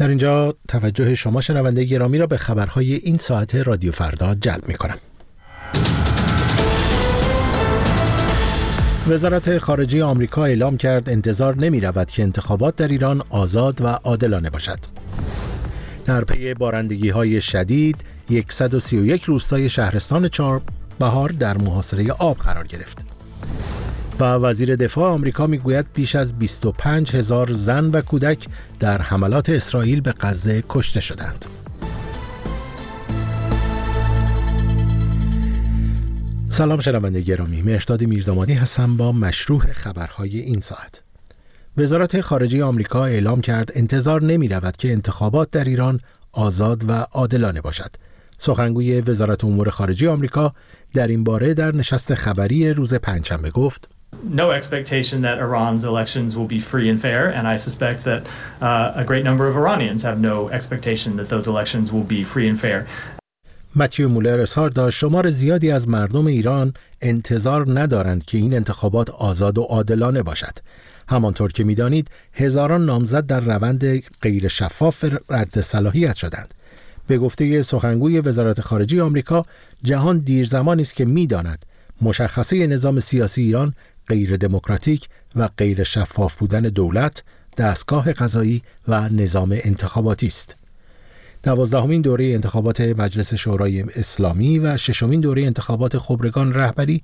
در 0.00 0.08
اینجا 0.08 0.54
توجه 0.68 1.14
شما 1.14 1.40
شنونده 1.40 1.84
گرامی 1.84 2.18
را 2.18 2.26
به 2.26 2.36
خبرهای 2.36 2.94
این 2.94 3.16
ساعت 3.16 3.54
رادیو 3.54 3.92
فردا 3.92 4.34
جلب 4.34 4.68
می 4.68 4.74
کنم. 4.74 4.98
وزارت 9.08 9.58
خارجه 9.58 10.04
آمریکا 10.04 10.44
اعلام 10.44 10.76
کرد 10.76 11.10
انتظار 11.10 11.56
نمی 11.56 11.80
رود 11.80 12.10
که 12.10 12.22
انتخابات 12.22 12.76
در 12.76 12.88
ایران 12.88 13.22
آزاد 13.30 13.80
و 13.80 13.86
عادلانه 13.86 14.50
باشد. 14.50 14.78
در 16.04 16.24
پی 16.24 16.54
بارندگی 16.54 17.08
های 17.08 17.40
شدید 17.40 17.96
131 18.48 19.22
روستای 19.22 19.68
شهرستان 19.68 20.28
چهار 20.28 20.60
بهار 20.98 21.28
در 21.28 21.58
محاصره 21.58 22.12
آب 22.12 22.36
قرار 22.36 22.66
گرفت. 22.66 23.19
و 24.20 24.24
وزیر 24.24 24.76
دفاع 24.76 25.10
آمریکا 25.10 25.46
می‌گوید 25.46 25.86
بیش 25.94 26.16
از 26.16 26.38
25 26.38 27.16
هزار 27.16 27.52
زن 27.52 27.84
و 27.84 28.00
کودک 28.00 28.46
در 28.78 29.02
حملات 29.02 29.50
اسرائیل 29.50 30.00
به 30.00 30.14
غزه 30.20 30.64
کشته 30.68 31.00
شدند. 31.00 31.44
سلام 36.50 36.80
شنونده 36.80 37.20
گرامی. 37.20 37.62
مهرداد 37.62 38.04
میردامادی 38.04 38.52
هستم 38.52 38.96
با 38.96 39.12
مشروع 39.12 39.60
خبرهای 39.72 40.38
این 40.38 40.60
ساعت. 40.60 41.02
وزارت 41.76 42.20
خارجه 42.20 42.64
آمریکا 42.64 43.04
اعلام 43.04 43.40
کرد 43.40 43.72
انتظار 43.74 44.22
نمی 44.22 44.48
رود 44.48 44.76
که 44.76 44.92
انتخابات 44.92 45.50
در 45.50 45.64
ایران 45.64 46.00
آزاد 46.32 46.90
و 46.90 46.92
عادلانه 46.92 47.60
باشد. 47.60 47.90
سخنگوی 48.38 49.00
وزارت 49.00 49.44
امور 49.44 49.70
خارجه 49.70 50.10
آمریکا 50.10 50.54
در 50.94 51.08
این 51.08 51.24
باره 51.24 51.54
در 51.54 51.74
نشست 51.74 52.14
خبری 52.14 52.72
روز 52.72 52.94
پنجشنبه 52.94 53.50
گفت 53.50 53.88
no 54.22 54.50
expectation 54.50 55.22
that 55.22 55.38
Iran's 55.38 55.84
elections 55.84 56.36
will 56.36 56.46
be 56.46 56.60
free 56.60 56.88
and 56.92 57.00
fair, 57.00 57.22
and 57.36 57.44
I 57.48 57.56
suspect 57.56 58.04
that 58.04 58.20
uh, 58.60 59.02
a 59.02 59.04
great 59.04 59.24
number 59.24 59.46
of 59.48 59.56
Iranians 59.56 60.02
have 60.02 60.18
no 60.20 60.48
expectation 60.58 61.16
that 61.16 61.28
those 61.28 61.46
elections 61.46 61.92
will 61.92 62.08
be 62.16 62.24
free 62.24 62.48
and 62.48 62.58
fair. 62.60 62.86
متیو 63.76 64.08
مولر 64.08 64.40
اظهار 64.40 64.68
داشت 64.68 64.98
شمار 64.98 65.30
زیادی 65.30 65.70
از 65.70 65.88
مردم 65.88 66.26
ایران 66.26 66.74
انتظار 67.00 67.80
ندارند 67.80 68.24
که 68.24 68.38
این 68.38 68.54
انتخابات 68.54 69.10
آزاد 69.10 69.58
و 69.58 69.62
عادلانه 69.62 70.22
باشد. 70.22 70.58
همانطور 71.08 71.52
که 71.52 71.64
می‌دانید 71.64 72.08
هزاران 72.32 72.84
نامزد 72.84 73.26
در 73.26 73.40
روند 73.40 74.02
غیر 74.22 74.48
شفاف 74.48 75.04
رد 75.30 75.60
صلاحیت 75.60 76.14
شدند. 76.14 76.54
به 77.06 77.18
گفته 77.18 77.62
سخنگوی 77.62 78.20
وزارت 78.20 78.60
خارجه 78.60 79.02
آمریکا 79.02 79.44
جهان 79.82 80.18
دیر 80.18 80.46
زمانی 80.46 80.82
است 80.82 80.94
که 80.94 81.04
می‌داند 81.04 81.64
مشخصه 82.02 82.66
نظام 82.66 83.00
سیاسی 83.00 83.42
ایران 83.42 83.74
غیر 84.08 84.36
دموکراتیک 84.36 85.08
و 85.36 85.48
غیر 85.56 85.82
شفاف 85.82 86.36
بودن 86.36 86.60
دولت، 86.62 87.22
دستگاه 87.56 88.12
قضایی 88.12 88.62
و 88.88 89.08
نظام 89.08 89.58
انتخاباتی 89.64 90.26
است. 90.26 90.56
دوازدهمین 91.42 92.00
دوره 92.00 92.24
انتخابات 92.24 92.80
مجلس 92.80 93.34
شورای 93.34 93.80
اسلامی 93.80 94.58
و 94.58 94.76
ششمین 94.76 95.20
دوره 95.20 95.42
انتخابات 95.42 95.98
خبرگان 95.98 96.54
رهبری 96.54 97.02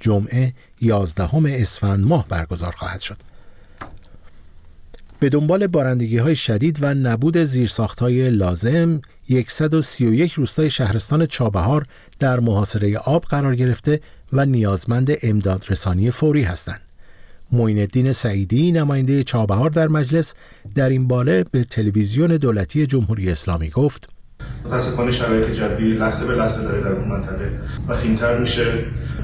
جمعه 0.00 0.52
11 0.80 1.60
اسفند 1.60 2.04
ماه 2.04 2.28
برگزار 2.28 2.72
خواهد 2.72 3.00
شد. 3.00 3.16
به 5.20 5.28
دنبال 5.28 5.66
بارندگی 5.66 6.18
های 6.18 6.36
شدید 6.36 6.78
و 6.80 6.94
نبود 6.94 7.38
زیرساخت 7.38 8.00
های 8.00 8.30
لازم 8.30 9.00
131 9.48 10.32
روستای 10.32 10.70
شهرستان 10.70 11.26
چابهار 11.26 11.86
در 12.18 12.40
محاصره 12.40 12.96
آب 12.96 13.22
قرار 13.24 13.56
گرفته 13.56 14.00
و 14.32 14.46
نیازمند 14.46 15.10
امداد 15.22 15.64
رسانی 15.68 16.10
فوری 16.10 16.42
هستند. 16.42 16.80
معین 17.52 17.78
الدین 17.78 18.12
سعیدی 18.12 18.72
نماینده 18.72 19.22
چابهار 19.22 19.70
در 19.70 19.88
مجلس 19.88 20.34
در 20.74 20.88
این 20.88 21.08
باله 21.08 21.44
به 21.50 21.64
تلویزیون 21.64 22.36
دولتی 22.36 22.86
جمهوری 22.86 23.30
اسلامی 23.30 23.70
گفت 23.70 24.08
متاسفانه 24.64 25.10
شرایط 25.10 25.50
جوی 25.50 25.92
لحظه 25.92 26.26
به 26.26 26.34
لحظه 26.34 26.62
داره 26.62 26.80
در 26.80 26.92
اون 26.92 27.08
منطقه 27.08 27.50
و 27.88 27.94
خیمتر 27.94 28.38
میشه 28.38 28.64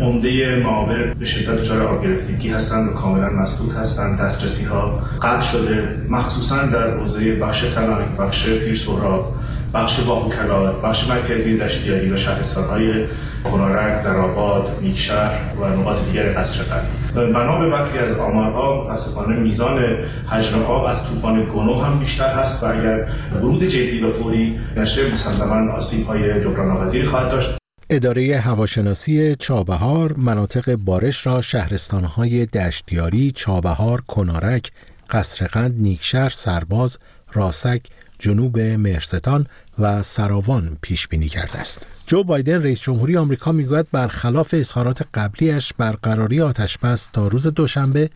عمده 0.00 0.56
معابر 0.64 1.14
به 1.14 1.24
شدت 1.24 1.60
دچار 1.60 1.82
آب 1.82 2.02
گرفتگی 2.02 2.48
هستند 2.48 2.88
و 2.88 2.92
کاملا 2.92 3.30
مسدود 3.30 3.72
هستند 3.72 4.18
دسترسی 4.18 4.64
ها 4.64 5.02
قطع 5.22 5.40
شده 5.40 5.98
مخصوصا 6.08 6.66
در 6.66 6.98
حوزه 6.98 7.34
بخش 7.34 7.60
تلانک 7.60 8.16
بخش 8.16 8.48
پیر 8.48 8.74
سهراب 8.74 9.36
بخش 9.74 10.00
باهوکلا 10.00 10.72
بخش 10.72 11.08
مرکزی 11.08 11.58
دشتیاری 11.58 12.10
و 12.10 12.16
شهرستانهای 12.16 13.06
کنارک، 13.44 13.96
زراباد، 13.96 14.78
نیکشهر 14.82 15.54
و 15.60 15.68
نقاط 15.68 16.04
دیگر 16.06 16.32
قصر 16.38 16.64
قلب 16.64 17.32
بنا 17.32 17.58
به 17.58 17.70
برخی 17.70 17.98
از 17.98 18.18
آمارها 18.18 18.82
متاسفانه 18.82 19.36
میزان 19.36 19.78
حجم 20.26 20.62
آب 20.62 20.84
از 20.84 21.06
طوفان 21.06 21.44
گنو 21.44 21.74
هم 21.74 21.98
بیشتر 21.98 22.28
هست 22.28 22.62
و 22.62 22.66
اگر 22.66 23.08
ورود 23.32 23.64
جدی 23.64 24.00
و 24.00 24.10
فوری 24.10 24.58
نشه 24.76 25.12
مسلما 25.12 25.72
آسیب 25.72 26.06
های 26.06 26.40
جبران 26.40 27.04
خواهد 27.04 27.30
داشت. 27.30 27.50
اداره 27.90 28.36
هواشناسی 28.36 29.36
چابهار 29.36 30.14
مناطق 30.16 30.74
بارش 30.74 31.26
را 31.26 31.42
شهرستانهای 31.42 32.46
دشتیاری، 32.46 33.30
چابهار، 33.30 34.00
کنارک، 34.00 34.70
قصرقند، 35.10 35.74
نیکشهر، 35.78 36.28
سرباز، 36.28 36.98
راسک، 37.32 37.82
جنوب 38.18 38.58
مرستان 38.58 39.46
و 39.78 40.02
سراوان 40.02 40.78
پیش 40.82 41.08
بینی 41.08 41.28
کرده 41.28 41.58
است. 41.58 41.86
جو 42.06 42.24
بایدن 42.24 42.62
رئیس 42.62 42.80
جمهوری 42.80 43.16
آمریکا 43.16 43.52
می‌گوید 43.52 43.86
برخلاف 43.92 44.54
اظهارات 44.58 45.02
قبلیش 45.14 45.72
برقراری 45.72 46.40
آتشبس 46.40 47.06
تا 47.06 47.28
روز 47.28 47.46
دوشنبه 47.46 48.10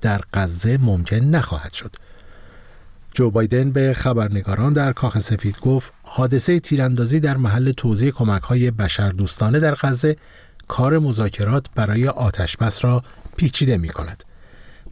در 0.00 0.20
غزه 0.34 0.78
ممکن 0.78 1.16
نخواهد 1.16 1.72
شد. 1.72 1.96
جو 3.14 3.30
بایدن 3.30 3.70
به 3.70 3.94
خبرنگاران 3.94 4.72
در 4.72 4.92
کاخ 4.92 5.18
سفید 5.18 5.58
گفت 5.60 5.92
حادثه 6.02 6.60
تیراندازی 6.60 7.20
در 7.20 7.36
محل 7.36 7.72
توزیع 7.72 8.10
کمک 8.10 8.42
های 8.42 8.70
بشردوستانه 8.70 9.60
در 9.60 9.74
غزه 9.74 10.16
کار 10.68 10.98
مذاکرات 10.98 11.66
برای 11.74 12.08
آتشبس 12.08 12.84
را 12.84 13.04
پیچیده 13.36 13.76
می 13.76 13.88
کند. 13.88 14.24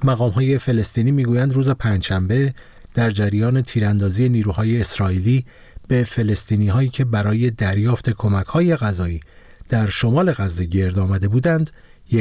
مقام 0.04 0.30
های 0.30 0.58
فلسطینی 0.58 1.10
می‌گویند 1.10 1.52
روز 1.52 1.70
پنجشنبه 1.70 2.54
در 2.94 3.10
جریان 3.10 3.62
تیراندازی 3.62 4.28
نیروهای 4.28 4.80
اسرائیلی 4.80 5.44
به 5.88 6.04
فلسطینی 6.04 6.68
هایی 6.68 6.88
که 6.88 7.04
برای 7.04 7.50
دریافت 7.50 8.10
کمک 8.10 8.46
های 8.46 8.76
غذایی 8.76 9.20
در 9.68 9.86
شمال 9.86 10.32
غزه 10.32 10.64
گرد 10.64 10.98
آمده 10.98 11.28
بودند 11.28 11.70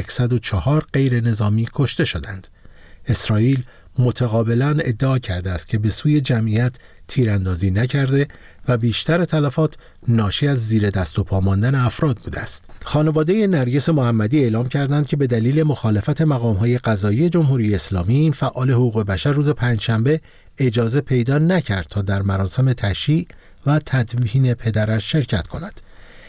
104 0.08 0.86
غیر 0.94 1.22
نظامی 1.22 1.68
کشته 1.74 2.06
شدند. 2.06 2.48
اسرائیل 3.08 3.64
متقابلا 4.00 4.78
ادعا 4.80 5.20
کرده 5.20 5.52
است 5.52 5.68
که 5.68 5.78
به 5.78 5.90
سوی 5.90 6.22
جمعیت 6.22 6.76
تیراندازی 7.08 7.72
نکرده 7.72 8.28
و 8.68 8.78
بیشتر 8.78 9.26
تلفات 9.26 9.76
ناشی 10.08 10.48
از 10.48 10.68
زیر 10.68 10.90
دست 10.90 11.20
و 11.20 11.24
پا 11.24 11.40
ماندن 11.40 11.76
افراد 11.76 12.18
بوده 12.18 12.40
است. 12.40 12.66
خانواده 12.84 13.48
نرگس 13.48 13.90
محمدی 13.90 14.40
اعلام 14.40 14.70
کردند 14.70 15.08
که 15.08 15.18
به 15.18 15.28
دلیل 15.28 15.64
مخالفت 15.64 16.22
مقامهای 16.22 16.78
قضایی 16.78 17.30
جمهوری 17.30 17.76
اسلامی 17.76 18.32
فعال 18.32 18.72
حقوق 18.72 19.04
بشر 19.04 19.32
روز 19.32 19.50
پنجشنبه 19.50 20.22
اجازه 20.62 21.02
پیدا 21.02 21.38
نکرد 21.38 21.86
تا 21.86 22.02
در 22.02 22.22
مراسم 22.22 22.74
تشییع 22.74 23.28
و 23.66 23.80
تدوین 23.86 24.54
پدرش 24.54 25.12
شرکت 25.12 25.48
کند. 25.48 25.82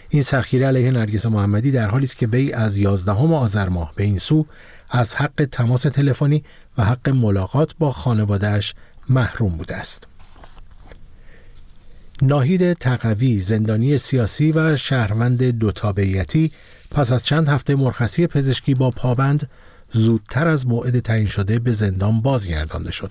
این 0.09 0.23
سخیره 0.23 0.67
علیه 0.67 0.91
نرگس 0.91 1.27
محمدی 1.27 1.71
در 1.71 1.89
حالی 1.89 2.05
است 2.05 2.17
که 2.17 2.27
وی 2.27 2.53
از 2.53 2.77
11 2.77 3.13
آذر 3.13 3.69
ماه 3.69 3.93
به 3.97 4.05
این 4.05 4.19
سو 4.19 4.47
از 4.91 5.15
حق 5.15 5.49
تماس 5.53 5.83
تلفنی 5.83 6.45
و 6.79 6.85
حق 6.85 7.09
ملاقات 7.09 7.75
با 7.79 7.93
خانوادهش 7.93 8.75
محروم 9.09 9.57
بوده 9.57 9.77
است. 9.77 10.09
ناهید 12.23 12.73
تقوی 12.73 13.41
زندانی 13.41 13.99
سیاسی 13.99 14.53
و 14.53 14.77
شهروند 14.77 15.43
دو 15.43 15.73
تابعیتی 15.73 16.53
پس 16.91 17.13
از 17.13 17.25
چند 17.27 17.49
هفته 17.49 17.75
مرخصی 17.75 18.27
پزشکی 18.27 18.75
با 18.75 18.91
پابند 18.91 19.51
زودتر 19.93 20.49
از 20.49 20.67
موعد 20.67 20.99
تعیین 20.99 21.27
شده 21.27 21.59
به 21.59 21.73
زندان 21.73 22.21
بازگردانده 22.21 22.93
شد. 22.93 23.11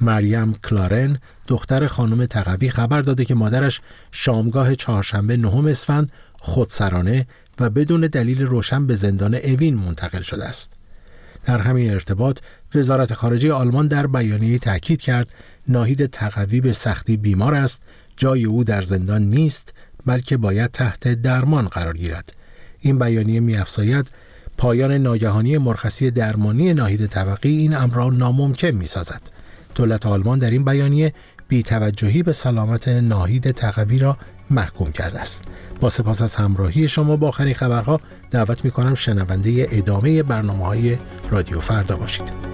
مریم 0.00 0.54
کلارن 0.54 1.18
دختر 1.46 1.86
خانم 1.86 2.26
تقوی 2.26 2.70
خبر 2.70 3.00
داده 3.00 3.24
که 3.24 3.34
مادرش 3.34 3.80
شامگاه 4.12 4.74
چهارشنبه 4.74 5.36
نهم 5.36 5.66
اسفند 5.66 6.12
خودسرانه 6.38 7.26
و 7.60 7.70
بدون 7.70 8.00
دلیل 8.00 8.46
روشن 8.46 8.86
به 8.86 8.94
زندان 8.94 9.34
اوین 9.34 9.74
منتقل 9.74 10.22
شده 10.22 10.44
است. 10.44 10.72
در 11.44 11.58
همین 11.60 11.90
ارتباط 11.90 12.40
وزارت 12.74 13.14
خارجه 13.14 13.52
آلمان 13.52 13.86
در 13.86 14.06
بیانیه 14.06 14.58
تاکید 14.58 15.00
کرد 15.00 15.34
ناهید 15.68 16.06
تقوی 16.06 16.60
به 16.60 16.72
سختی 16.72 17.16
بیمار 17.16 17.54
است 17.54 17.82
جای 18.16 18.44
او 18.44 18.64
در 18.64 18.80
زندان 18.80 19.22
نیست 19.22 19.74
بلکه 20.06 20.36
باید 20.36 20.70
تحت 20.70 21.08
درمان 21.08 21.68
قرار 21.68 21.96
گیرد 21.96 22.34
این 22.80 22.98
بیانیه 22.98 23.40
میافزاید 23.40 24.10
پایان 24.58 24.92
ناگهانی 24.92 25.58
مرخصی 25.58 26.10
درمانی 26.10 26.74
ناهید 26.74 27.06
توقی 27.06 27.56
این 27.56 27.76
امر 27.76 27.94
را 27.94 28.10
ناممکن 28.10 28.70
می‌سازد 28.70 29.39
دولت 29.74 30.06
آلمان 30.06 30.38
در 30.38 30.50
این 30.50 30.64
بیانیه 30.64 31.12
بیتوجهی 31.48 32.22
به 32.22 32.32
سلامت 32.32 32.88
ناهید 32.88 33.50
تقوی 33.50 33.98
را 33.98 34.16
محکوم 34.50 34.92
کرده 34.92 35.20
است. 35.20 35.44
با 35.80 35.90
سپاس 35.90 36.22
از 36.22 36.36
همراهی 36.36 36.88
شما 36.88 37.16
با 37.16 37.28
آخرین 37.28 37.54
خبرها 37.54 38.00
دعوت 38.30 38.64
می 38.64 38.70
کنم 38.70 38.94
شنونده 38.94 39.66
ادامه 39.70 40.22
برنامه 40.22 40.66
های 40.66 40.98
رادیو 41.30 41.60
فردا 41.60 41.96
باشید. 41.96 42.49